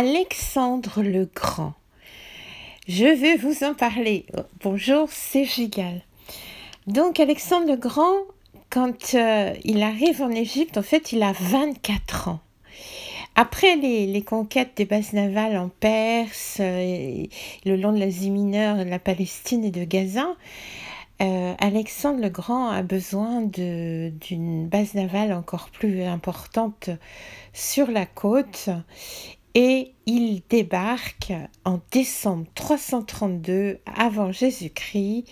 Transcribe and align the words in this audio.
Alexandre 0.00 1.02
le 1.02 1.28
Grand. 1.34 1.72
Je 2.86 3.06
vais 3.06 3.36
vous 3.36 3.64
en 3.64 3.74
parler. 3.74 4.26
Bonjour, 4.62 5.08
c'est 5.10 5.44
Gigal. 5.44 6.02
Donc 6.86 7.18
Alexandre 7.18 7.66
le 7.66 7.76
Grand, 7.76 8.14
quand 8.70 9.14
euh, 9.14 9.52
il 9.64 9.82
arrive 9.82 10.22
en 10.22 10.30
Égypte, 10.30 10.78
en 10.78 10.82
fait, 10.82 11.10
il 11.10 11.24
a 11.24 11.32
24 11.32 12.28
ans. 12.28 12.38
Après 13.34 13.74
les, 13.74 14.22
conquêtes 14.22 14.76
des 14.76 14.84
bases 14.84 15.14
navales 15.14 15.56
en 15.56 15.68
Perse, 15.68 16.58
euh, 16.60 17.24
le 17.64 17.74
long 17.74 17.90
de 17.90 17.98
l'Asie 17.98 18.30
mineure, 18.30 18.76
de 18.76 18.88
la 18.88 19.00
Palestine 19.00 19.64
et 19.64 19.72
de 19.72 19.82
Gaza, 19.82 20.28
euh, 21.20 21.54
Alexandre 21.58 22.22
le 22.22 22.28
Grand 22.28 22.68
a 22.68 22.82
besoin 22.82 23.42
d'une 23.42 24.68
base 24.68 24.94
navale 24.94 25.32
encore 25.32 25.70
plus 25.70 26.04
importante 26.04 26.90
sur 27.52 27.90
la 27.90 28.06
côte 28.06 28.70
et 29.60 29.92
il 30.06 30.42
débarque 30.48 31.32
en 31.64 31.80
décembre 31.90 32.46
332 32.54 33.80
avant 33.92 34.30
Jésus-Christ 34.30 35.24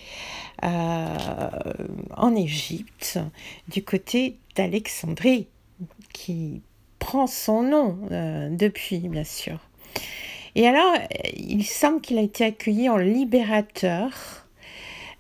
euh, 0.65 1.17
en 2.17 2.35
Égypte, 2.35 3.21
du 3.69 3.85
côté 3.85 4.39
d'Alexandrie, 4.57 5.47
qui 6.13 6.61
prend 6.99 7.29
son 7.29 7.63
nom 7.63 8.01
euh, 8.11 8.49
depuis, 8.51 8.99
bien 8.99 9.23
sûr. 9.23 9.61
Et 10.57 10.67
alors, 10.67 10.95
il 11.37 11.65
semble 11.65 12.01
qu'il 12.01 12.19
a 12.19 12.23
été 12.23 12.45
accueilli 12.47 12.89
en 12.89 12.97
libérateur 12.97 14.11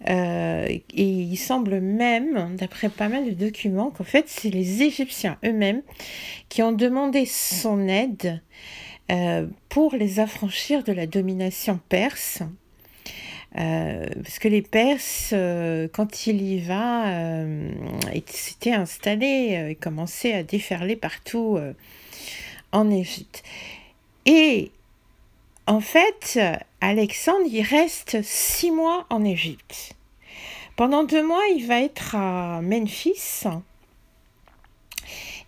euh, 0.09 0.66
et 0.66 0.83
il 0.97 1.36
semble 1.36 1.80
même, 1.80 2.56
d'après 2.56 2.88
pas 2.88 3.09
mal 3.09 3.25
de 3.25 3.30
documents, 3.30 3.92
qu'en 3.92 4.02
fait, 4.02 4.25
c'est 4.28 4.50
les 4.50 4.83
Égyptiens 4.83 5.38
eux-mêmes 5.45 5.83
qui 6.48 6.64
ont 6.64 6.73
demandé 6.73 7.25
son 7.25 7.86
aide 7.86 8.41
euh, 9.10 9.46
pour 9.69 9.95
les 9.95 10.20
affranchir 10.20 10.83
de 10.83 10.92
la 10.92 11.06
domination 11.06 11.81
perse. 11.89 12.42
Euh, 13.58 14.06
parce 14.22 14.39
que 14.39 14.48
les 14.48 14.61
Perses, 14.61 15.33
quand 15.94 16.27
il 16.27 16.42
y 16.42 16.58
va, 16.61 17.44
s'étaient 18.27 18.72
installés, 18.72 19.69
ils 19.70 19.77
commençaient 19.77 20.34
à 20.34 20.42
déferler 20.42 20.94
partout 20.94 21.58
en 22.72 22.91
Égypte. 22.91 23.42
Et 24.27 24.72
en 25.66 25.81
fait, 25.81 26.38
Alexandre, 26.83 27.47
il 27.50 27.62
reste 27.62 28.22
six 28.22 28.70
mois 28.70 29.06
en 29.09 29.25
Égypte. 29.25 29.97
Pendant 30.77 31.05
deux 31.05 31.27
mois, 31.27 31.42
il 31.56 31.66
va 31.66 31.81
être 31.81 32.14
à 32.14 32.61
Memphis. 32.61 33.44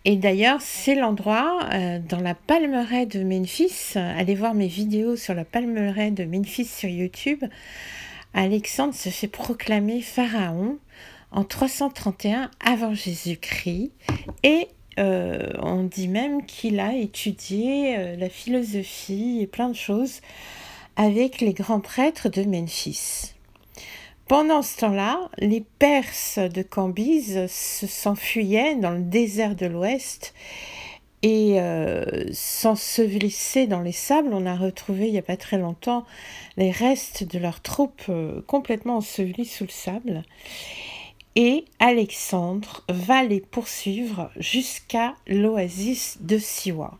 Et 0.05 0.15
d'ailleurs, 0.15 0.61
c'est 0.61 0.95
l'endroit 0.95 1.59
euh, 1.73 1.99
dans 1.99 2.21
la 2.21 2.33
palmeraie 2.33 3.05
de 3.05 3.23
Memphis. 3.23 3.93
Allez 3.95 4.35
voir 4.35 4.53
mes 4.53 4.67
vidéos 4.67 5.15
sur 5.15 5.33
la 5.33 5.43
palmeraie 5.43 6.11
de 6.11 6.23
Memphis 6.23 6.65
sur 6.65 6.89
YouTube. 6.89 7.43
Alexandre 8.33 8.93
se 8.93 9.09
fait 9.09 9.27
proclamer 9.27 10.01
pharaon 10.01 10.77
en 11.31 11.43
331 11.43 12.49
avant 12.63 12.93
Jésus-Christ 12.93 13.91
et 14.43 14.67
euh, 14.99 15.49
on 15.61 15.83
dit 15.83 16.07
même 16.07 16.45
qu'il 16.45 16.79
a 16.79 16.93
étudié 16.93 17.97
euh, 17.97 18.15
la 18.15 18.29
philosophie 18.29 19.39
et 19.41 19.47
plein 19.47 19.69
de 19.69 19.75
choses 19.75 20.21
avec 20.95 21.41
les 21.41 21.53
grands 21.53 21.79
prêtres 21.79 22.29
de 22.29 22.43
Memphis. 22.43 23.33
Pendant 24.29 24.61
ce 24.61 24.77
temps-là, 24.77 25.29
les 25.39 25.65
Perses 25.79 26.37
de 26.37 26.61
Cambyse 26.61 27.47
s'enfuyaient 27.47 28.75
dans 28.75 28.91
le 28.91 29.01
désert 29.01 29.55
de 29.55 29.65
l'Ouest 29.65 30.33
et 31.23 31.59
euh, 31.59 32.31
s'ensevelissaient 32.31 33.67
dans 33.67 33.81
les 33.81 33.91
sables. 33.91 34.29
On 34.31 34.45
a 34.45 34.55
retrouvé 34.55 35.07
il 35.07 35.11
n'y 35.11 35.17
a 35.17 35.23
pas 35.23 35.35
très 35.35 35.57
longtemps 35.57 36.05
les 36.55 36.71
restes 36.71 37.23
de 37.23 37.39
leurs 37.39 37.61
troupes 37.61 38.09
complètement 38.45 38.97
ensevelies 38.97 39.45
sous 39.45 39.65
le 39.65 39.71
sable 39.71 40.23
et 41.35 41.65
Alexandre 41.79 42.83
va 42.87 43.23
les 43.23 43.41
poursuivre 43.41 44.29
jusqu'à 44.37 45.15
l'oasis 45.25 46.17
de 46.21 46.37
Siwa. 46.37 46.99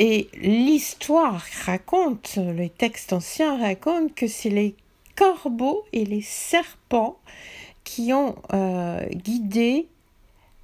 Et 0.00 0.28
l'histoire 0.34 1.44
raconte, 1.66 2.36
les 2.36 2.70
textes 2.70 3.12
anciens 3.12 3.58
racontent 3.58 4.12
que 4.14 4.28
c'est 4.28 4.48
les 4.48 4.76
corbeaux 5.16 5.84
et 5.92 6.04
les 6.04 6.22
serpents 6.22 7.18
qui 7.82 8.12
ont 8.12 8.36
euh, 8.52 9.04
guidé 9.08 9.88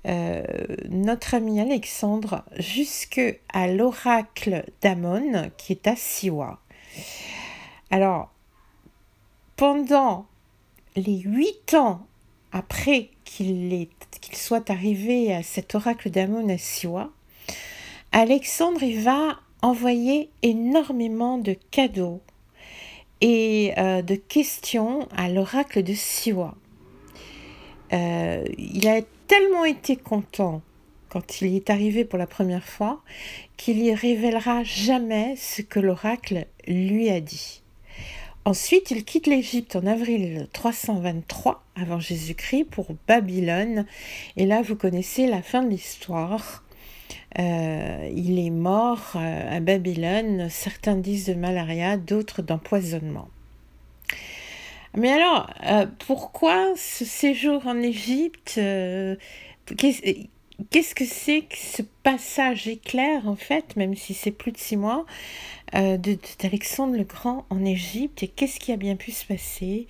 euh, 0.06 0.44
notre 0.88 1.34
ami 1.34 1.60
Alexandre 1.60 2.44
jusqu'à 2.58 3.66
l'oracle 3.66 4.64
d'Amon 4.82 5.50
qui 5.56 5.72
est 5.72 5.88
à 5.88 5.96
Siwa. 5.96 6.60
Alors, 7.90 8.30
pendant 9.56 10.26
les 10.94 11.18
huit 11.18 11.74
ans 11.74 12.06
après 12.52 13.10
qu'il 13.24 13.88
soit 14.34 14.70
arrivé 14.70 15.34
à 15.34 15.42
cet 15.42 15.74
oracle 15.74 16.10
d'Amon 16.10 16.48
à 16.50 16.58
Siwa, 16.58 17.10
Alexandre 18.16 18.86
va 19.02 19.40
envoyer 19.60 20.30
énormément 20.42 21.36
de 21.36 21.56
cadeaux 21.72 22.20
et 23.20 23.72
euh, 23.76 24.02
de 24.02 24.14
questions 24.14 25.08
à 25.16 25.28
l'oracle 25.28 25.82
de 25.82 25.94
Siwa. 25.94 26.54
Euh, 27.92 28.44
il 28.56 28.86
a 28.86 29.00
tellement 29.26 29.64
été 29.64 29.96
content 29.96 30.62
quand 31.08 31.40
il 31.40 31.48
y 31.48 31.56
est 31.56 31.70
arrivé 31.70 32.04
pour 32.04 32.20
la 32.20 32.28
première 32.28 32.64
fois 32.64 33.02
qu'il 33.56 33.78
y 33.80 33.92
révélera 33.92 34.62
jamais 34.62 35.34
ce 35.34 35.62
que 35.62 35.80
l'oracle 35.80 36.46
lui 36.68 37.10
a 37.10 37.20
dit. 37.20 37.62
Ensuite, 38.44 38.92
il 38.92 39.04
quitte 39.04 39.26
l'Égypte 39.26 39.74
en 39.74 39.86
avril 39.86 40.46
323 40.52 41.64
avant 41.74 41.98
Jésus-Christ 41.98 42.64
pour 42.64 42.94
Babylone. 43.08 43.86
Et 44.36 44.46
là, 44.46 44.62
vous 44.62 44.76
connaissez 44.76 45.26
la 45.26 45.42
fin 45.42 45.64
de 45.64 45.70
l'histoire. 45.70 46.63
Euh, 47.38 48.10
il 48.14 48.38
est 48.38 48.50
mort 48.50 49.12
euh, 49.16 49.56
à 49.56 49.60
Babylone, 49.60 50.48
certains 50.50 50.96
disent 50.96 51.26
de 51.26 51.34
malaria, 51.34 51.96
d'autres 51.96 52.42
d'empoisonnement. 52.42 53.28
Mais 54.96 55.10
alors, 55.10 55.50
euh, 55.66 55.86
pourquoi 56.06 56.74
ce 56.76 57.04
séjour 57.04 57.66
en 57.66 57.80
Égypte 57.80 58.60
Qu'est-ce 60.70 60.94
que 60.94 61.04
c'est 61.04 61.40
que 61.40 61.56
ce 61.56 61.82
passage 62.04 62.68
éclair, 62.68 63.26
en 63.26 63.34
fait, 63.34 63.74
même 63.74 63.96
si 63.96 64.14
c'est 64.14 64.30
plus 64.30 64.52
de 64.52 64.58
six 64.58 64.76
mois, 64.76 65.04
d'Alexandre 65.72 66.96
le 66.96 67.02
Grand 67.02 67.44
en 67.50 67.64
Égypte? 67.64 68.22
Et 68.22 68.28
qu'est-ce 68.28 68.60
qui 68.60 68.70
a 68.70 68.76
bien 68.76 68.94
pu 68.94 69.10
se 69.10 69.26
passer? 69.26 69.88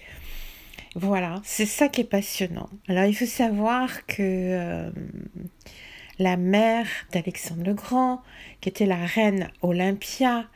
Voilà, 0.95 1.43
c'est 1.45 1.67
ça 1.67 1.89
qui 1.89 2.01
est 2.01 2.05
passionnant. 2.05 2.71
Alors, 2.89 3.05
il 3.05 3.15
faut 3.15 3.27
savoir 3.27 4.07
que 4.07 4.91
la 6.19 6.37
mère 6.37 6.87
d'Alexandre 7.13 7.65
le 7.65 7.75
Grand, 7.75 8.23
qui 8.61 8.69
était 8.69 8.87
la 8.87 9.05
reine 9.05 9.51
Olympia, 9.63 10.47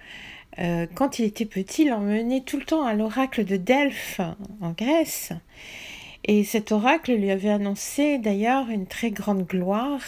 euh, 0.58 0.86
quand 0.94 1.18
il 1.18 1.24
était 1.24 1.46
petit, 1.46 1.84
l'emmenait 1.84 2.40
tout 2.40 2.58
le 2.58 2.64
temps 2.64 2.84
à 2.84 2.94
l'oracle 2.94 3.44
de 3.44 3.56
Delphes 3.56 4.20
en 4.60 4.72
Grèce. 4.72 5.32
Et 6.24 6.44
cet 6.44 6.72
oracle 6.72 7.14
lui 7.14 7.30
avait 7.30 7.50
annoncé 7.50 8.18
d'ailleurs 8.18 8.68
une 8.68 8.86
très 8.86 9.10
grande 9.10 9.46
gloire, 9.46 10.02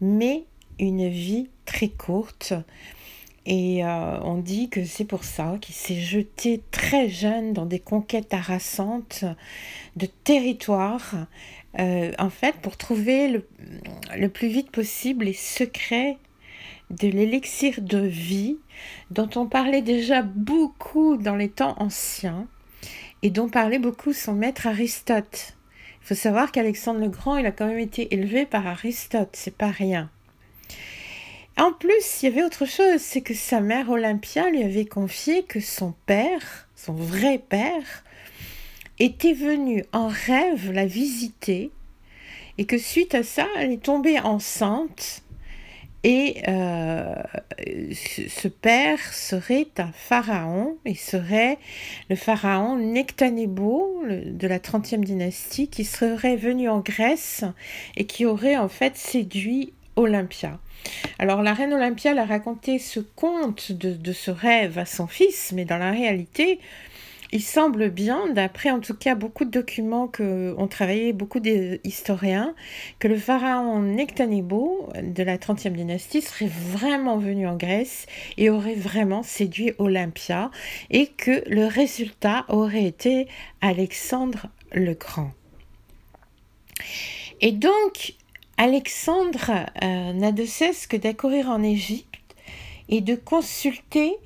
mais 0.00 0.44
une 0.78 1.08
vie 1.08 1.48
très 1.64 1.88
courte. 1.88 2.52
Et 3.46 3.84
euh, 3.84 4.20
on 4.22 4.38
dit 4.38 4.68
que 4.68 4.84
c'est 4.84 5.04
pour 5.04 5.22
ça 5.22 5.56
qu'il 5.60 5.74
s'est 5.74 6.00
jeté 6.00 6.62
très 6.72 7.08
jeune 7.08 7.52
dans 7.52 7.64
des 7.64 7.78
conquêtes 7.78 8.34
harassantes 8.34 9.24
de 9.94 10.06
territoires, 10.24 11.14
euh, 11.78 12.12
en 12.18 12.30
fait, 12.30 12.56
pour 12.56 12.76
trouver 12.76 13.28
le, 13.28 13.46
le, 14.16 14.28
plus 14.28 14.48
vite 14.48 14.70
possible 14.70 15.26
les 15.26 15.34
secrets 15.34 16.16
de 16.90 17.08
l'élixir 17.08 17.80
de 17.80 17.98
vie 17.98 18.56
dont 19.10 19.28
on 19.36 19.46
parlait 19.46 19.82
déjà 19.82 20.22
beaucoup 20.22 21.16
dans 21.16 21.36
les 21.36 21.50
temps 21.50 21.74
anciens 21.78 22.46
et 23.22 23.30
dont 23.30 23.48
parlait 23.48 23.78
beaucoup 23.78 24.12
son 24.12 24.32
maître 24.32 24.66
Aristote. 24.66 25.56
Il 26.02 26.06
faut 26.06 26.14
savoir 26.14 26.52
qu'Alexandre 26.52 27.00
le 27.00 27.08
Grand, 27.08 27.36
il 27.36 27.46
a 27.46 27.52
quand 27.52 27.66
même 27.66 27.78
été 27.78 28.14
élevé 28.14 28.46
par 28.46 28.66
Aristote, 28.66 29.30
c'est 29.32 29.56
pas 29.56 29.70
rien. 29.70 30.10
En 31.58 31.72
plus, 31.72 32.22
il 32.22 32.26
y 32.26 32.28
avait 32.28 32.44
autre 32.44 32.66
chose, 32.66 33.00
c'est 33.00 33.22
que 33.22 33.34
sa 33.34 33.60
mère 33.60 33.90
Olympia 33.90 34.48
lui 34.50 34.62
avait 34.62 34.84
confié 34.84 35.42
que 35.42 35.60
son 35.60 35.94
père, 36.04 36.68
son 36.76 36.92
vrai 36.92 37.38
père, 37.38 38.04
était 38.98 39.32
venu 39.32 39.84
en 39.92 40.08
rêve 40.08 40.70
la 40.70 40.86
visiter 40.86 41.70
et 42.58 42.64
que 42.64 42.78
suite 42.78 43.14
à 43.14 43.22
ça, 43.22 43.46
elle 43.56 43.72
est 43.72 43.82
tombée 43.82 44.18
enceinte 44.18 45.22
et 46.08 46.42
euh, 46.46 47.14
ce 47.92 48.46
père 48.46 49.12
serait 49.12 49.66
un 49.78 49.90
pharaon, 49.92 50.76
il 50.84 50.96
serait 50.96 51.58
le 52.08 52.14
pharaon 52.14 52.76
Nectanebo 52.76 54.04
de 54.08 54.46
la 54.46 54.60
30e 54.60 55.00
dynastie 55.00 55.66
qui 55.66 55.84
serait 55.84 56.36
venu 56.36 56.68
en 56.68 56.78
Grèce 56.78 57.44
et 57.96 58.04
qui 58.04 58.24
aurait 58.24 58.56
en 58.56 58.68
fait 58.68 58.96
séduit 58.96 59.72
Olympia. 59.96 60.60
Alors 61.18 61.42
la 61.42 61.54
reine 61.54 61.72
Olympia 61.72 62.12
a 62.12 62.24
raconté 62.24 62.78
ce 62.78 63.00
conte 63.00 63.72
de, 63.72 63.92
de 63.92 64.12
ce 64.12 64.30
rêve 64.30 64.78
à 64.78 64.84
son 64.84 65.08
fils, 65.08 65.52
mais 65.56 65.64
dans 65.64 65.78
la 65.78 65.90
réalité, 65.90 66.60
il 67.32 67.42
semble 67.42 67.90
bien, 67.90 68.28
d'après 68.32 68.70
en 68.70 68.80
tout 68.80 68.94
cas 68.94 69.14
beaucoup 69.14 69.44
de 69.44 69.50
documents 69.50 70.08
que 70.08 70.54
ont 70.58 70.68
travaillé 70.68 71.12
beaucoup 71.12 71.40
d'historiens, 71.40 72.54
que 72.98 73.08
le 73.08 73.16
pharaon 73.16 73.80
Nectanebo 73.80 74.88
de 75.02 75.22
la 75.22 75.36
30e 75.36 75.72
dynastie 75.72 76.22
serait 76.22 76.50
vraiment 76.50 77.18
venu 77.18 77.46
en 77.46 77.56
Grèce 77.56 78.06
et 78.36 78.50
aurait 78.50 78.74
vraiment 78.74 79.22
séduit 79.22 79.72
Olympia 79.78 80.50
et 80.90 81.08
que 81.08 81.42
le 81.48 81.66
résultat 81.66 82.44
aurait 82.48 82.84
été 82.84 83.28
Alexandre 83.60 84.46
le 84.72 84.94
Grand. 84.94 85.30
Et 87.40 87.52
donc, 87.52 88.14
Alexandre 88.56 89.66
euh, 89.82 90.12
n'a 90.12 90.32
de 90.32 90.44
cesse 90.44 90.86
que 90.86 90.96
d'accourir 90.96 91.48
en 91.50 91.62
Égypte 91.62 92.06
et 92.88 93.00
de 93.00 93.14
consulter 93.14 94.16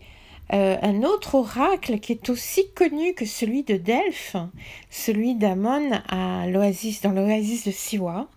euh, 0.52 0.76
un 0.82 1.04
autre 1.04 1.36
oracle 1.36 2.00
qui 2.00 2.12
est 2.12 2.28
aussi 2.28 2.64
connu 2.74 3.14
que 3.14 3.24
celui 3.24 3.62
de 3.62 3.76
Delphes, 3.76 4.36
celui 4.90 5.36
d'Amon 5.36 5.90
dans 6.10 6.46
l'oasis 6.48 7.64
de 7.64 7.70
Siwa, 7.70 8.28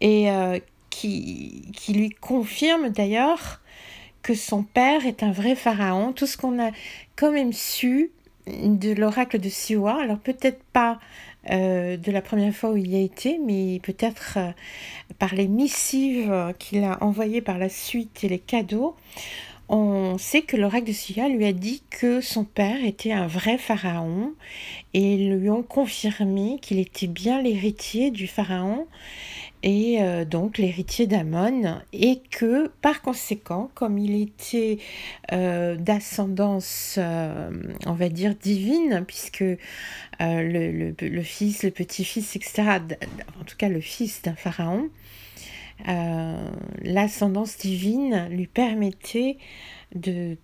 et 0.00 0.30
euh, 0.30 0.58
qui, 0.90 1.70
qui 1.76 1.92
lui 1.92 2.10
confirme 2.10 2.88
d'ailleurs 2.88 3.60
que 4.22 4.34
son 4.34 4.64
père 4.64 5.06
est 5.06 5.22
un 5.22 5.30
vrai 5.30 5.54
pharaon. 5.54 6.12
Tout 6.12 6.26
ce 6.26 6.36
qu'on 6.36 6.60
a 6.60 6.70
quand 7.14 7.30
même 7.30 7.52
su 7.52 8.10
de 8.46 8.92
l'oracle 8.92 9.38
de 9.38 9.48
Siwa, 9.48 10.00
alors 10.02 10.18
peut-être 10.18 10.62
pas 10.72 10.98
euh, 11.50 11.96
de 11.96 12.10
la 12.10 12.20
première 12.20 12.52
fois 12.52 12.70
où 12.70 12.76
il 12.76 12.90
y 12.90 12.96
a 12.96 13.00
été, 13.00 13.38
mais 13.44 13.78
peut-être 13.84 14.38
par 15.20 15.36
les 15.36 15.46
missives 15.46 16.52
qu'il 16.58 16.82
a 16.82 16.98
envoyées 17.00 17.42
par 17.42 17.58
la 17.58 17.68
suite 17.68 18.24
et 18.24 18.28
les 18.28 18.40
cadeaux, 18.40 18.96
on 19.68 20.16
sait 20.18 20.42
que 20.42 20.56
l'oracle 20.56 20.86
de 20.86 20.92
Sia 20.92 21.28
lui 21.28 21.44
a 21.44 21.52
dit 21.52 21.82
que 21.90 22.20
son 22.20 22.44
père 22.44 22.82
était 22.84 23.12
un 23.12 23.26
vrai 23.26 23.58
pharaon 23.58 24.32
et 24.94 25.16
lui 25.16 25.50
ont 25.50 25.62
confirmé 25.62 26.58
qu'il 26.62 26.78
était 26.78 27.06
bien 27.06 27.42
l'héritier 27.42 28.10
du 28.10 28.26
pharaon 28.26 28.86
et 29.62 30.00
euh, 30.00 30.24
donc 30.24 30.58
l'héritier 30.58 31.06
d'Amon 31.06 31.80
et 31.92 32.20
que 32.30 32.68
par 32.80 33.02
conséquent 33.02 33.70
comme 33.74 33.98
il 33.98 34.20
était 34.22 34.78
euh, 35.32 35.76
d'ascendance 35.76 36.94
euh, 36.98 37.50
on 37.86 37.92
va 37.92 38.08
dire 38.08 38.34
divine 38.34 39.04
puisque 39.06 39.44
le, 40.20 41.22
fils 41.22 41.64
le 41.64 41.70
petit-fils 41.70 42.36
etc 42.36 42.78
en 43.40 43.44
tout 43.44 43.56
cas 43.56 43.68
le 43.68 43.80
fils 43.80 44.22
d'un 44.22 44.34
pharaon 44.34 44.88
l'ascendance 45.86 47.56
divine 47.56 48.28
lui 48.30 48.46
permettait 48.46 49.38
de, 49.94 50.36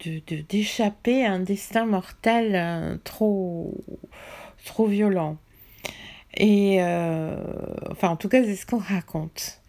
d'échapper 0.48 1.24
à 1.24 1.32
un 1.32 1.40
destin 1.40 1.84
mortel 1.84 2.54
euh, 2.54 2.96
trop, 3.04 3.74
trop 4.64 4.86
violent. 4.86 5.36
Et 6.36 6.82
euh, 6.82 7.36
enfin, 7.90 8.08
en 8.08 8.16
tout 8.16 8.28
cas, 8.28 8.42
c'est 8.42 8.56
ce 8.56 8.66
qu'on 8.66 8.78
raconte. 8.78 9.60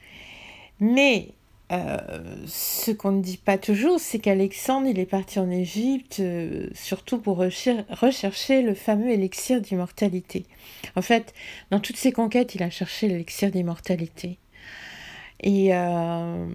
Mais 0.79 1.29
ce 1.69 2.91
qu'on 2.91 3.11
ne 3.11 3.21
dit 3.23 3.37
pas 3.37 3.57
toujours, 3.57 3.99
c'est 3.99 4.19
qu'Alexandre, 4.19 4.87
il 4.87 4.99
est 4.99 5.05
parti 5.07 5.39
en 5.39 5.49
Égypte 5.49 6.21
surtout 6.73 7.17
pour 7.17 7.37
rechercher 7.37 8.61
le 8.61 8.75
fameux 8.75 9.09
élixir 9.09 9.61
d'immortalité. 9.61 10.45
En 10.95 11.01
fait, 11.01 11.33
dans 11.71 11.79
toutes 11.79 11.97
ses 11.97 12.11
conquêtes, 12.11 12.53
il 12.53 12.61
a 12.61 12.69
cherché 12.69 13.07
l'élixir 13.07 13.49
d'immortalité. 13.49 14.37
Et 15.45 15.75
euh, 15.75 16.47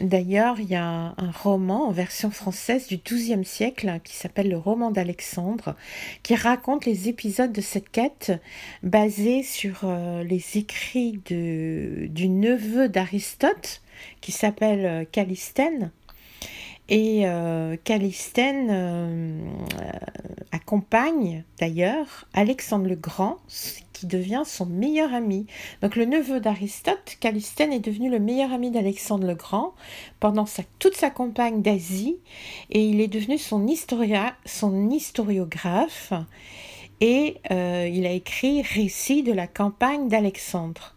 d'ailleurs, 0.00 0.58
il 0.58 0.68
y 0.68 0.74
a 0.74 1.14
un, 1.16 1.30
roman 1.30 1.86
en 1.86 1.92
version 1.92 2.32
française 2.32 2.88
du 2.88 2.96
XIIe 2.96 3.44
siècle 3.44 4.00
qui 4.02 4.16
s'appelle 4.16 4.50
Le 4.50 4.58
roman 4.58 4.90
d'Alexandre, 4.90 5.76
qui 6.24 6.34
raconte 6.34 6.86
les 6.86 7.08
épisodes 7.08 7.52
de 7.52 7.60
cette 7.60 7.88
quête 7.88 8.32
basés 8.82 9.44
sur 9.44 9.82
euh, 9.84 10.24
les 10.24 10.58
écrits 10.58 11.20
du 11.24 12.28
neveu 12.28 12.88
d'Aristote, 12.88 13.80
qui 14.20 14.32
s'appelle 14.32 14.86
euh, 14.86 15.04
Calistène. 15.10 15.92
Et 16.92 17.24
Calistène 17.84 19.38
accompagne 20.50 21.44
d'ailleurs 21.60 22.26
Alexandre 22.34 22.88
le 22.88 22.96
Grand, 22.96 23.36
devient 24.06 24.42
son 24.44 24.66
meilleur 24.66 25.14
ami. 25.14 25.46
Donc 25.82 25.96
le 25.96 26.04
neveu 26.04 26.40
d'Aristote, 26.40 27.16
Calistène, 27.20 27.72
est 27.72 27.80
devenu 27.80 28.10
le 28.10 28.18
meilleur 28.18 28.52
ami 28.52 28.70
d'Alexandre 28.70 29.26
le 29.26 29.34
Grand 29.34 29.74
pendant 30.20 30.44
toute 30.78 30.96
sa 30.96 31.10
campagne 31.10 31.62
d'Asie 31.62 32.16
et 32.70 32.84
il 32.84 33.00
est 33.00 33.08
devenu 33.08 33.38
son 33.38 33.66
historiographe 33.66 36.12
et 37.00 37.38
euh, 37.50 37.90
il 37.92 38.06
a 38.06 38.12
écrit 38.12 38.62
Récit 38.62 39.22
de 39.22 39.32
la 39.32 39.46
campagne 39.46 40.08
d'Alexandre. 40.08 40.94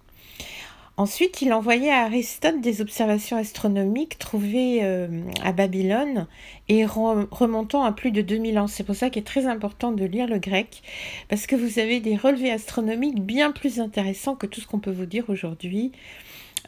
Ensuite, 0.95 1.41
il 1.41 1.53
envoyait 1.53 1.89
à 1.89 2.03
Aristote 2.03 2.61
des 2.61 2.79
observations 2.79 3.35
astronomiques 3.35 4.19
trouvées 4.19 4.83
euh, 4.83 5.07
à 5.43 5.51
Babylone 5.51 6.27
et 6.69 6.85
remontant 6.85 7.83
à 7.83 7.91
plus 7.91 8.11
de 8.11 8.21
2000 8.21 8.59
ans. 8.59 8.67
C'est 8.67 8.83
pour 8.83 8.95
ça 8.95 9.09
qu'il 9.09 9.21
est 9.21 9.25
très 9.25 9.47
important 9.47 9.91
de 9.91 10.05
lire 10.05 10.27
le 10.27 10.37
grec, 10.37 10.83
parce 11.29 11.47
que 11.47 11.55
vous 11.55 11.79
avez 11.79 11.99
des 11.99 12.15
relevés 12.15 12.51
astronomiques 12.51 13.21
bien 13.21 13.51
plus 13.51 13.79
intéressants 13.79 14.35
que 14.35 14.45
tout 14.45 14.61
ce 14.61 14.67
qu'on 14.67 14.77
peut 14.77 14.91
vous 14.91 15.07
dire 15.07 15.25
aujourd'hui 15.29 15.91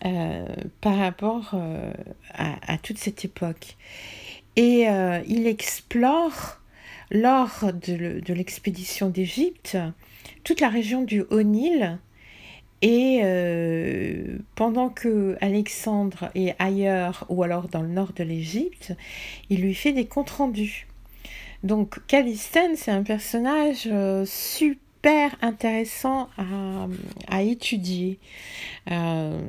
euh, 0.05 0.47
par 0.81 0.97
rapport 0.97 1.51
euh, 1.53 1.91
à, 2.33 2.79
toute 2.79 2.97
cette 2.97 3.23
époque. 3.25 3.75
Et 4.55 4.87
il 5.27 5.47
explore, 5.47 6.61
lors 7.11 7.73
de 7.73 8.33
l'expédition 8.33 9.09
d'Égypte, 9.09 9.77
toute 10.45 10.61
la 10.61 10.69
région 10.69 11.03
du 11.03 11.21
Haut-Nil, 11.29 11.99
pendant 14.55 14.89
que 14.89 15.37
Alexandre 15.41 16.29
est 16.33 16.55
ailleurs 16.59 17.25
ou 17.29 17.43
alors 17.43 17.67
dans 17.67 17.81
le 17.81 17.89
nord 17.89 18.13
de 18.13 18.23
l'Égypte, 18.23 18.93
il 19.49 19.61
lui 19.61 19.75
fait 19.75 19.91
des 19.91 20.05
comptes 20.05 20.29
rendus. 20.31 20.87
Donc 21.63 21.99
Calistène, 22.07 22.75
c'est 22.75 22.91
un 22.91 23.03
personnage 23.03 23.87
euh, 23.91 24.25
super 24.25 25.35
intéressant 25.41 26.29
à, 27.29 27.43
étudier. 27.43 28.17
Euh, 28.89 29.39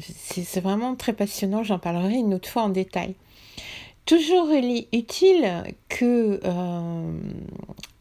c'est 0.00 0.60
vraiment 0.60 0.96
très 0.96 1.12
passionnant, 1.12 1.62
j'en 1.62 1.78
parlerai 1.78 2.14
une 2.14 2.34
autre 2.34 2.48
fois 2.48 2.62
en 2.62 2.70
détail. 2.70 3.14
Toujours 4.04 4.50
utile 4.92 5.64
que 5.88 6.40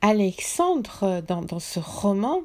Alexandre, 0.02 1.24
dans, 1.28 1.60
ce 1.60 1.80
roman, 1.80 2.42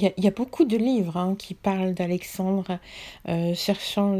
il 0.00 0.24
y, 0.24 0.28
a 0.28 0.30
beaucoup 0.30 0.64
de 0.64 0.76
livres 0.76 1.16
hein, 1.16 1.34
qui 1.36 1.54
parlent 1.54 1.94
d'Alexandre 1.94 2.78
euh, 3.28 3.54
cherchant 3.54 4.14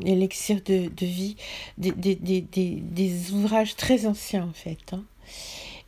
l'élixir 0.00 0.60
de, 0.64 0.90
vie, 1.00 1.36
des, 1.78 3.32
ouvrages 3.32 3.76
très 3.76 4.06
anciens 4.06 4.48
en 4.48 4.52
fait. 4.52 4.92
Hein. 4.92 5.04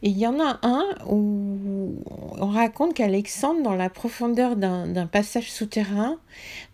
Et 0.04 0.08
il 0.08 0.18
y 0.18 0.26
en 0.26 0.40
a 0.40 0.58
un 0.62 0.84
où 1.06 1.94
on 2.36 2.48
raconte 2.48 2.94
qu'Alexandre, 2.94 3.62
dans 3.62 3.76
la 3.76 3.88
profondeur 3.88 4.56
d'un 4.56 5.06
passage 5.06 5.50
souterrain, 5.50 6.18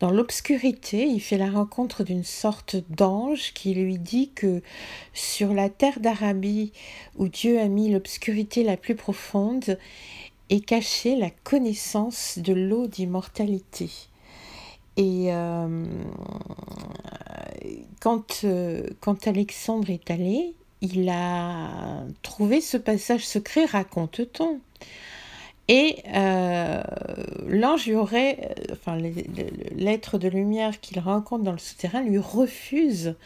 dans 0.01 0.11
l'obscurité, 0.11 1.07
il 1.07 1.21
fait 1.21 1.37
la 1.37 1.51
rencontre 1.51 2.05
d'une 2.05 2.25
sorte 2.25 2.77
d'ange 2.89 3.53
qui 3.53 3.75
lui 3.75 3.99
dit 3.99 4.31
que 4.35 4.63
sur 5.13 5.53
la 5.53 5.69
terre 5.69 6.01
d'Arabie, 6.01 6.73
où 7.19 7.29
Dieu 7.29 7.61
a 7.61 7.69
mis 7.69 7.91
l'obscurité 7.91 8.65
la 8.65 8.79
plus 8.79 8.95
profonde, 8.95 9.79
et 10.51 10.61
cacher 10.61 11.17
la 11.17 11.31
connaissance 11.31 12.39
de 12.39 12.53
l'eau 12.53 12.87
d'immortalité. 12.87 13.91
Et 14.97 15.33
euh, 15.33 15.85
quand, 18.01 18.41
euh, 18.45 18.83
quand 19.01 19.27
Alexandre 19.27 19.91
est 19.91 20.11
allé, 20.11 20.55
il 20.81 21.09
a 21.09 22.03
trouvé 22.23 22.61
ce 22.61 22.77
passage 22.77 23.27
secret, 23.27 23.65
raconte-t-on. 23.65 24.61
Et 25.71 25.97
euh, 26.15 26.83
l'ange 27.47 27.91
aurait, 27.91 28.55
enfin 28.73 28.99
l'être 29.77 30.17
de 30.17 30.29
lumière 30.29 30.81
qu'il 30.81 30.99
rencontre 30.99 31.45
dans 31.45 31.53
le 31.53 31.59
souterrain 31.59 32.01
lui 32.03 32.17
refuse 32.17 33.17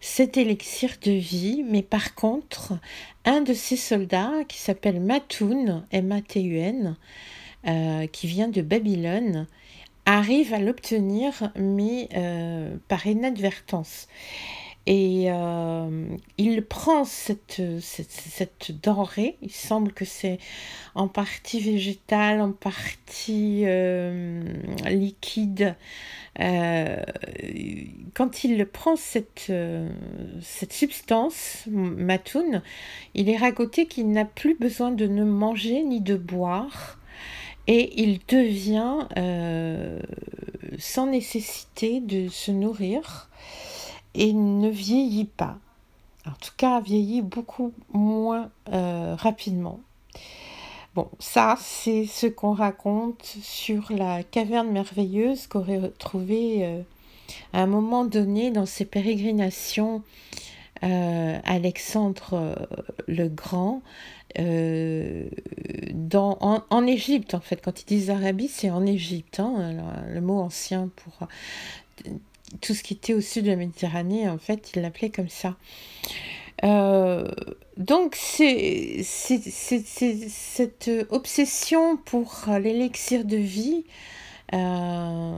cet 0.00 0.36
élixir 0.36 0.90
de 1.02 1.12
vie, 1.12 1.64
mais 1.64 1.82
par 1.82 2.16
contre, 2.16 2.72
un 3.24 3.42
de 3.42 3.54
ses 3.54 3.76
soldats 3.76 4.42
qui 4.48 4.58
s'appelle 4.58 5.00
Matoun, 5.00 5.86
M-A-T-U-N, 5.92 6.96
euh, 7.68 8.06
qui 8.08 8.26
vient 8.26 8.48
de 8.48 8.60
Babylone, 8.60 9.46
arrive 10.04 10.52
à 10.52 10.58
l'obtenir, 10.58 11.52
mais 11.56 12.08
euh, 12.16 12.76
par 12.88 13.06
inadvertance. 13.06 14.08
Et 14.86 15.30
euh, 15.30 16.06
il 16.36 16.62
prend 16.62 17.04
cette, 17.04 17.62
cette, 17.80 18.70
denrée, 18.82 19.38
il 19.40 19.50
semble 19.50 19.92
que 19.92 20.04
c'est 20.04 20.38
en 20.94 21.08
partie 21.08 21.58
végétale, 21.60 22.42
en 22.42 22.52
partie 22.52 23.62
euh, 23.64 24.42
liquide. 24.84 25.74
Euh, 26.40 27.02
quand 28.12 28.44
il 28.44 28.66
prend 28.66 28.96
cette, 28.96 29.50
cette 30.42 30.72
substance, 30.74 31.64
matoun, 31.66 32.60
il 33.14 33.30
est 33.30 33.38
raconté 33.38 33.86
qu'il 33.86 34.10
n'a 34.10 34.26
plus 34.26 34.54
besoin 34.54 34.90
de 34.90 35.06
ne 35.06 35.24
manger 35.24 35.82
ni 35.82 36.02
de 36.02 36.16
boire. 36.16 36.98
Et 37.66 38.02
il 38.02 38.20
devient 38.28 39.06
sans 40.78 41.06
nécessité 41.06 42.00
de 42.00 42.28
se 42.28 42.50
nourrir 42.50 43.30
et 44.14 44.32
ne 44.32 44.68
vieillit 44.68 45.24
pas. 45.24 45.58
En 46.26 46.32
tout 46.32 46.52
cas, 46.56 46.80
vieillit 46.80 47.22
beaucoup 47.22 47.72
moins 47.92 48.50
euh, 48.72 49.14
rapidement. 49.18 49.80
Bon, 50.94 51.08
ça, 51.18 51.56
c'est 51.60 52.06
ce 52.06 52.26
qu'on 52.26 52.52
raconte 52.52 53.36
sur 53.42 53.92
la 53.92 54.22
caverne 54.22 54.70
merveilleuse 54.70 55.48
qu'aurait 55.48 55.92
trouvé 55.98 56.64
euh, 56.64 56.80
à 57.52 57.62
un 57.62 57.66
moment 57.66 58.04
donné 58.04 58.50
dans 58.50 58.64
ses 58.64 58.84
pérégrinations 58.84 60.02
euh, 60.82 61.38
Alexandre 61.44 62.68
le 63.06 63.28
Grand 63.28 63.82
dans, 64.36 66.38
en, 66.40 66.86
Égypte, 66.86 67.34
en 67.34 67.40
fait. 67.40 67.60
Quand 67.62 67.82
ils 67.82 67.86
disent 67.86 68.10
Arabie, 68.10 68.48
c'est 68.48 68.70
en 68.70 68.84
Égypte, 68.84 69.38
hein, 69.38 69.76
le 70.08 70.20
mot 70.20 70.40
ancien 70.40 70.90
pour 70.96 71.28
tout 72.60 72.74
ce 72.74 72.82
qui 72.82 72.94
était 72.94 73.14
au 73.14 73.20
sud 73.20 73.44
de 73.44 73.50
la 73.50 73.56
Méditerranée, 73.56 74.28
en 74.28 74.38
fait, 74.38 74.72
il 74.74 74.82
l'appelait 74.82 75.10
comme 75.10 75.28
ça. 75.28 75.56
Euh, 76.62 77.28
donc, 77.76 78.14
c'est 78.16 79.02
cette 79.02 80.90
obsession 81.10 81.96
pour 81.96 82.46
l'élixir 82.60 83.24
de 83.24 83.36
vie. 83.36 83.84
Euh, 84.52 85.32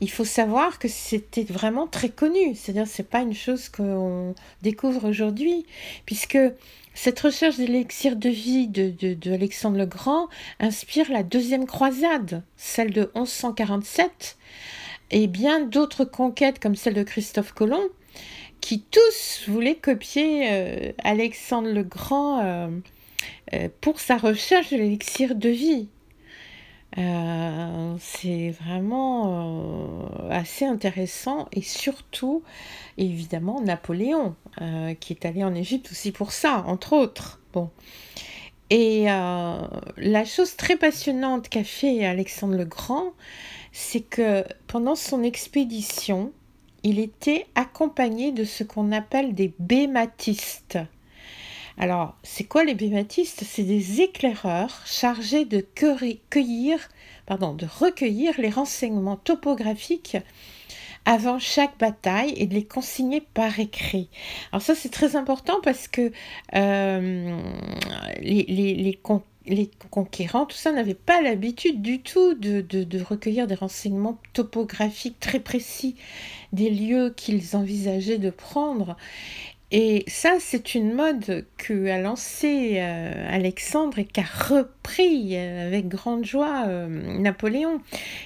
il 0.00 0.10
faut 0.10 0.24
savoir 0.24 0.78
que 0.78 0.88
c'était 0.88 1.44
vraiment 1.44 1.86
très 1.86 2.10
connu. 2.10 2.54
C'est-à-dire, 2.54 2.86
c'est 2.86 3.08
pas 3.08 3.20
une 3.20 3.34
chose 3.34 3.68
qu'on 3.68 4.34
découvre 4.62 5.08
aujourd'hui, 5.08 5.64
puisque 6.04 6.38
cette 6.94 7.18
recherche 7.20 7.56
d'élixir 7.56 8.16
de 8.16 8.28
vie 8.28 8.68
de, 8.68 8.90
de, 8.90 9.14
de, 9.14 9.32
Alexandre 9.32 9.78
le 9.78 9.86
Grand 9.86 10.28
inspire 10.60 11.10
la 11.10 11.22
deuxième 11.22 11.66
croisade, 11.66 12.42
celle 12.56 12.92
de 12.92 13.10
1147 13.16 14.36
et 15.10 15.26
bien 15.26 15.60
d'autres 15.60 16.04
conquêtes 16.04 16.58
comme 16.58 16.74
celle 16.74 16.94
de 16.94 17.02
Christophe 17.02 17.52
Colomb, 17.52 17.88
qui 18.64 18.80
tous 18.80 19.44
voulaient 19.46 19.76
copier 19.76 20.48
euh, 20.50 20.92
Alexandre 21.04 21.68
le 21.68 21.82
Grand 21.82 22.40
euh, 22.42 22.68
euh, 23.52 23.68
pour 23.82 24.00
sa 24.00 24.16
recherche 24.16 24.70
de 24.70 24.78
l'élixir 24.78 25.34
de 25.34 25.50
vie. 25.50 25.88
c'est 27.98 28.54
vraiment 28.62 30.08
assez 30.30 30.64
intéressant 30.64 31.48
et 31.52 31.60
surtout, 31.60 32.42
évidemment, 32.96 33.60
Napoléon, 33.60 34.34
qui 35.00 35.12
est 35.12 35.26
allé 35.26 35.44
en 35.44 35.54
Égypte 35.54 35.90
aussi 35.90 36.10
pour 36.12 36.32
ça, 36.32 36.64
entre 36.66 36.94
autres. 36.94 37.40
Bon. 37.52 37.68
Et 38.70 39.04
la 39.06 40.24
chose 40.24 40.56
très 40.56 40.76
passionnante 40.76 41.48
qu'a 41.48 41.64
fait 41.64 42.06
Alexandre 42.06 42.56
le 42.56 42.64
Grand, 42.64 43.12
c'est 43.76 44.02
que 44.02 44.44
pendant 44.68 44.94
son 44.94 45.24
expédition, 45.24 46.32
il 46.84 47.00
était 47.00 47.46
accompagné 47.56 48.30
de 48.30 48.44
ce 48.44 48.62
qu'on 48.62 48.92
appelle 48.92 49.34
des 49.34 49.52
bématistes. 49.58 50.78
Alors, 51.76 52.14
c'est 52.22 52.44
quoi 52.44 52.62
les 52.62 52.76
bématistes 52.76 53.42
C'est 53.44 53.64
des 53.64 54.00
éclaireurs 54.00 54.80
chargés 54.86 55.44
de 55.44 55.66
cueillir, 56.30 56.78
pardon, 57.26 57.52
de 57.52 57.66
recueillir 57.66 58.34
les 58.38 58.50
renseignements 58.50 59.16
topographiques 59.16 60.18
avant 61.04 61.40
chaque 61.40 61.76
bataille 61.76 62.32
et 62.36 62.46
de 62.46 62.54
les 62.54 62.64
consigner 62.64 63.20
par 63.20 63.58
écrit. 63.58 64.08
Alors 64.52 64.62
ça 64.62 64.74
c'est 64.74 64.88
très 64.88 65.16
important 65.16 65.58
parce 65.62 65.88
que 65.88 66.12
euh, 66.54 67.38
les, 68.20 68.44
les, 68.48 68.74
les, 68.74 68.94
les 69.46 69.70
conquérants, 69.90 70.46
tout 70.46 70.56
ça, 70.56 70.72
n'avaient 70.72 70.94
pas 70.94 71.20
l'habitude 71.20 71.82
du 71.82 72.00
tout 72.00 72.34
de, 72.34 73.02
recueillir 73.02 73.46
des 73.46 73.54
renseignements 73.54 74.18
topographiques 74.32 75.20
très 75.20 75.40
précis 75.40 75.96
des 76.52 76.70
lieux 76.70 77.12
qu'ils 77.14 77.56
envisageaient 77.56 78.18
de 78.18 78.30
prendre. 78.30 78.96
Et 79.70 80.04
ça, 80.06 80.36
c'est 80.38 80.76
une 80.76 80.94
mode 80.94 81.46
que 81.56 81.88
a 81.88 81.98
lancée 81.98 82.74
euh, 82.76 83.26
Alexandre 83.28 83.98
et 83.98 84.04
qu'a 84.04 84.22
repris 84.22 85.36
euh, 85.36 85.66
avec 85.66 85.88
grande 85.88 86.24
joie 86.24 86.64
euh, 86.68 86.86
Napoléon. 87.18 87.80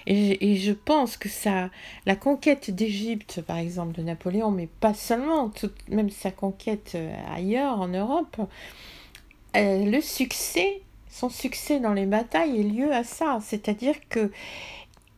Et, 0.06 0.56
je 0.56 0.72
pense 0.72 1.16
que 1.16 1.30
ça, 1.30 1.70
la 2.04 2.16
conquête 2.16 2.70
d'Égypte, 2.70 3.40
par 3.40 3.56
exemple, 3.56 3.96
de 3.96 4.02
Napoléon, 4.02 4.50
mais 4.50 4.68
pas 4.80 4.92
seulement, 4.92 5.50
même 5.88 6.10
sa 6.10 6.30
conquête 6.30 6.98
ailleurs 7.34 7.80
en 7.80 7.88
Europe, 7.88 8.36
le 9.54 10.00
succès 10.00 10.82
son 11.18 11.30
succès 11.30 11.80
dans 11.80 11.94
les 11.94 12.06
batailles 12.06 12.60
est 12.60 12.62
lieu 12.62 12.92
à 12.92 13.02
ça, 13.02 13.40
c'est-à-dire 13.42 13.96
que 14.08 14.30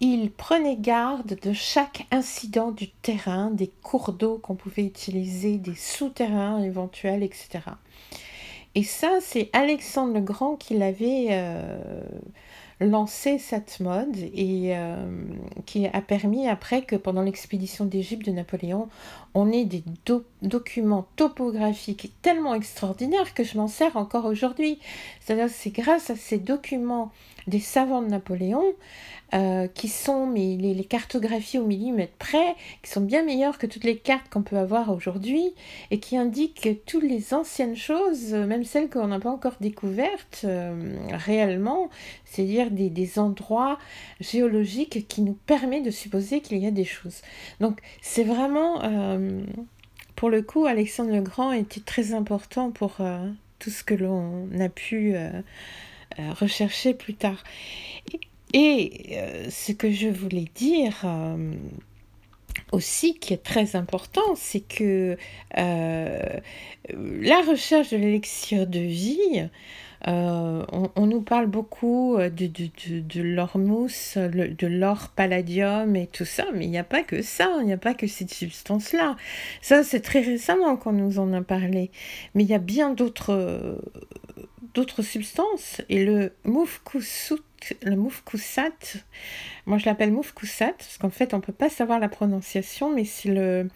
il 0.00 0.30
prenait 0.30 0.76
garde 0.76 1.38
de 1.42 1.52
chaque 1.52 2.06
incident 2.10 2.70
du 2.70 2.88
terrain, 2.88 3.50
des 3.50 3.70
cours 3.82 4.14
d'eau 4.14 4.38
qu'on 4.38 4.54
pouvait 4.54 4.86
utiliser, 4.86 5.58
des 5.58 5.74
souterrains 5.74 6.62
éventuels, 6.62 7.22
etc. 7.22 7.60
Et 8.74 8.82
ça, 8.82 9.18
c'est 9.20 9.50
Alexandre 9.52 10.14
le 10.14 10.22
Grand 10.22 10.56
qui 10.56 10.78
l'avait 10.78 11.26
euh, 11.32 12.00
lancé 12.80 13.38
cette 13.38 13.80
mode 13.80 14.16
et 14.16 14.76
euh, 14.76 15.06
qui 15.66 15.86
a 15.86 16.00
permis 16.00 16.48
après 16.48 16.82
que 16.82 16.96
pendant 16.96 17.22
l'expédition 17.22 17.84
d'Égypte 17.84 18.24
de 18.24 18.32
Napoléon, 18.32 18.88
on 19.34 19.52
ait 19.52 19.66
des 19.66 19.84
documents 20.42 21.06
topographiques 21.16 22.12
tellement 22.22 22.54
extraordinaires 22.54 23.34
que 23.34 23.44
je 23.44 23.58
m'en 23.58 23.68
sers 23.68 23.96
encore 23.96 24.24
aujourd'hui. 24.24 24.78
C'est-à-dire 25.20 25.48
c'est 25.50 25.70
grâce 25.70 26.10
à 26.10 26.16
ces 26.16 26.38
documents 26.38 27.12
des 27.46 27.60
savants 27.60 28.02
de 28.02 28.08
Napoléon 28.08 28.64
euh, 29.32 29.68
qui 29.68 29.86
sont 29.86 30.26
mais 30.26 30.56
les, 30.56 30.84
cartographies 30.84 31.58
au 31.58 31.64
millimètre 31.64 32.14
près, 32.14 32.56
qui 32.82 32.90
sont 32.90 33.00
bien 33.00 33.22
meilleures 33.22 33.58
que 33.58 33.66
toutes 33.68 33.84
les 33.84 33.96
cartes 33.96 34.28
qu'on 34.28 34.42
peut 34.42 34.56
avoir 34.56 34.90
aujourd'hui 34.90 35.54
et 35.92 36.00
qui 36.00 36.16
indiquent 36.16 36.84
toutes 36.84 37.04
les 37.04 37.32
anciennes 37.32 37.76
choses, 37.76 38.32
même 38.32 38.64
celles 38.64 38.90
qu'on 38.90 39.06
n'a 39.06 39.20
pas 39.20 39.30
encore 39.30 39.54
découvertes 39.60 40.40
euh, 40.42 40.96
réellement, 41.12 41.90
c'est-à-dire 42.24 42.72
des, 42.72 42.90
des, 42.90 43.20
endroits 43.20 43.78
géologiques 44.18 45.06
qui 45.06 45.22
nous 45.22 45.38
permettent 45.46 45.84
de 45.84 45.92
supposer 45.92 46.40
qu'il 46.40 46.58
y 46.58 46.66
a 46.66 46.72
des 46.72 46.84
choses. 46.84 47.22
Donc 47.60 47.78
c'est 48.02 48.24
vraiment, 48.24 48.82
euh, 48.82 49.42
pour 50.16 50.28
le 50.28 50.42
coup, 50.42 50.66
Alexandre 50.66 51.12
le 51.12 51.22
Grand 51.22 51.52
était 51.52 51.80
très 51.80 52.14
important 52.14 52.72
pour 52.72 52.96
tout 53.60 53.70
ce 53.70 53.84
que 53.84 53.94
l'on 53.94 54.48
a 54.58 54.68
pu 54.68 55.14
rechercher 56.18 56.94
plus 56.94 57.14
tard. 57.14 57.42
Et 58.52 59.10
euh, 59.12 59.48
ce 59.50 59.72
que 59.72 59.90
je 59.90 60.08
voulais 60.08 60.46
dire 60.54 61.02
euh, 61.04 61.52
aussi, 62.72 63.14
qui 63.14 63.32
est 63.32 63.42
très 63.42 63.76
important, 63.76 64.34
c'est 64.34 64.60
que 64.60 65.16
euh, 65.58 66.22
la 66.88 67.40
recherche 67.42 67.90
de 67.90 67.96
l'élixir 67.96 68.66
de 68.66 68.80
vie, 68.80 69.48
on, 70.06 71.06
nous 71.06 71.20
parle 71.20 71.46
beaucoup 71.46 72.16
de, 72.18 72.46
de, 72.46 73.00
de, 73.00 73.22
l'or 73.22 73.58
mousse, 73.58 74.16
de 74.16 74.66
l'or 74.66 75.10
palladium 75.14 75.94
et 75.94 76.06
tout 76.06 76.24
ça, 76.24 76.46
mais 76.54 76.64
il 76.64 76.70
n'y 76.70 76.78
a 76.78 76.84
pas 76.84 77.02
que 77.02 77.20
ça, 77.20 77.50
il 77.60 77.66
n'y 77.66 77.72
a 77.74 77.78
pas 77.78 77.92
que 77.92 78.06
cette 78.06 78.32
substance-là. 78.32 79.16
Ça, 79.60 79.84
c'est 79.84 80.00
très 80.00 80.22
récemment 80.22 80.76
qu'on 80.76 80.92
nous 80.92 81.18
en 81.18 81.34
a 81.34 81.42
parlé. 81.42 81.90
Mais 82.34 82.44
il 82.44 82.48
y 82.48 82.54
a 82.54 82.58
bien 82.58 82.94
d'autres 82.94 83.78
d'autres 84.74 85.02
substances. 85.02 85.80
Et 85.88 86.04
le 86.04 86.32
moufkoussout, 86.44 87.42
le 87.82 87.96
moufkoussat, 87.96 88.70
moi 89.66 89.78
je 89.78 89.86
l'appelle 89.86 90.12
moufkoussat, 90.12 90.72
parce 90.72 90.98
qu'en 90.98 91.10
fait 91.10 91.34
on 91.34 91.38
ne 91.38 91.42
peut 91.42 91.52
pas 91.52 91.68
savoir 91.68 91.98
la 91.98 92.08
prononciation, 92.08 92.94
mais 92.94 93.04
c'est 93.04 93.28
le, 93.28 93.68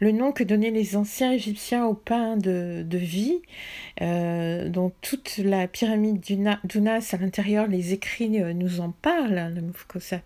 nom 0.00 0.32
que 0.32 0.44
donnaient 0.44 0.70
les 0.70 0.96
anciens 0.96 1.32
égyptiens 1.32 1.86
au 1.86 1.94
pain 1.94 2.36
de, 2.36 2.84
vie, 2.92 3.40
euh, 4.00 4.68
dont 4.68 4.92
toute 5.02 5.38
la 5.38 5.68
pyramide 5.68 6.20
d'Unas 6.20 7.10
à 7.12 7.16
l'intérieur, 7.16 7.66
les 7.66 7.92
écrits 7.92 8.40
euh, 8.40 8.52
nous 8.52 8.80
en 8.80 8.90
parlent, 8.90 9.38
hein, 9.38 9.50
le 9.50 9.62
moufkoussat. 9.62 10.22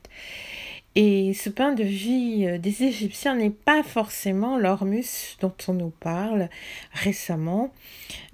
Et 0.94 1.32
ce 1.32 1.48
pain 1.48 1.72
de 1.72 1.84
vie 1.84 2.44
euh, 2.46 2.58
des 2.58 2.82
Égyptiens 2.82 3.34
n'est 3.34 3.48
pas 3.50 3.82
forcément 3.82 4.58
l'ormus 4.58 5.38
dont 5.40 5.54
on 5.68 5.72
nous 5.72 5.92
parle 6.00 6.50
récemment. 6.92 7.72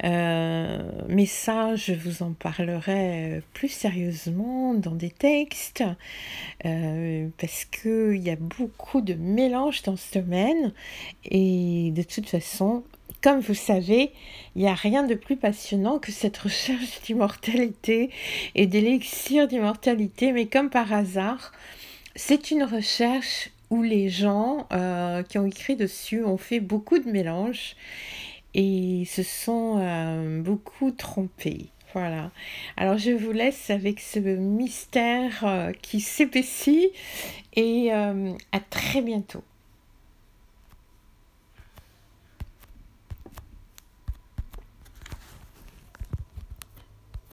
Euh, 0.03 0.83
mais 1.09 1.27
ça, 1.27 1.77
je 1.77 1.93
vous 1.93 2.25
en 2.25 2.33
parlerai 2.33 3.43
plus 3.53 3.69
sérieusement 3.69 4.75
dans 4.75 4.95
des 4.95 5.11
textes, 5.11 5.85
euh, 6.65 7.29
parce 7.38 7.65
qu'il 7.65 8.17
y 8.17 8.31
a 8.31 8.37
beaucoup 8.37 9.03
de 9.03 9.15
mélange 9.15 9.83
dans 9.83 9.97
ce 9.97 10.19
domaine. 10.19 10.73
Et 11.25 11.93
de 11.93 12.03
toute 12.03 12.29
façon, 12.29 12.83
comme 13.23 13.38
vous 13.41 13.55
savez, 13.55 14.11
il 14.57 14.62
n'y 14.62 14.69
a 14.69 14.75
rien 14.75 15.05
de 15.05 15.15
plus 15.15 15.37
passionnant 15.37 15.99
que 16.00 16.11
cette 16.11 16.38
recherche 16.38 17.03
d'immortalité 17.07 18.11
et 18.57 18.67
d'élixir 18.67 19.47
d'immortalité, 19.47 20.33
mais 20.33 20.47
comme 20.47 20.71
par 20.71 20.93
hasard, 20.93 21.53
c'est 22.18 22.50
une 22.50 22.64
recherche 22.64 23.50
où 23.70 23.80
les 23.82 24.08
gens 24.10 24.66
euh, 24.72 25.22
qui 25.22 25.38
ont 25.38 25.46
écrit 25.46 25.76
dessus 25.76 26.25
ont 26.25 26.37
fait 26.37 26.58
beaucoup 26.58 26.98
de 26.98 27.08
mélanges 27.08 27.76
et 28.54 29.04
se 29.06 29.22
sont 29.22 29.78
euh, 29.78 30.42
beaucoup 30.42 30.90
trompés. 30.90 31.68
Voilà. 31.94 32.32
Alors 32.76 32.98
je 32.98 33.12
vous 33.12 33.30
laisse 33.30 33.70
avec 33.70 34.00
ce 34.00 34.18
mystère 34.18 35.44
euh, 35.44 35.72
qui 35.80 36.00
s'épaissit 36.00 36.90
et 37.54 37.92
à 37.92 38.60
très 38.68 39.00
bientôt. 39.00 39.44